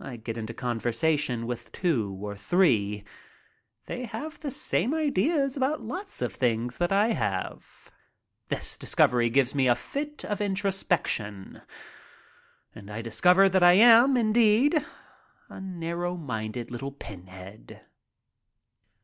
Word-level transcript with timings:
I 0.00 0.16
get 0.16 0.36
into 0.36 0.52
conversation 0.52 1.46
with 1.46 1.70
two 1.70 2.18
or 2.20 2.34
three. 2.36 3.04
They 3.86 4.04
have 4.04 4.40
the 4.40 4.48
DAYS 4.48 4.56
ON 4.56 4.58
SHIPBOARD 4.58 4.90
29 4.90 4.90
same 4.90 4.94
ideas 5.32 5.56
about 5.56 5.80
lots 5.80 6.20
of 6.20 6.34
things 6.34 6.78
that 6.78 6.90
I 6.90 7.08
have. 7.12 7.92
This 8.48 8.76
discovery 8.76 9.30
gives 9.30 9.54
me 9.54 9.68
a 9.68 9.76
fit 9.76 10.24
of 10.24 10.40
introspection 10.40 11.62
and 12.74 12.90
I 12.90 13.00
discover 13.00 13.48
that 13.48 13.62
I 13.62 13.74
am, 13.74 14.16
indeed, 14.16 14.84
a 15.48 15.60
narrow 15.60 16.16
minded 16.16 16.70
Httle 16.70 16.98
pinhead. 16.98 17.86